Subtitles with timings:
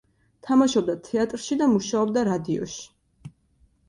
[0.45, 3.31] თამაშობდა თეატრში და მუშაობდა რადიოში.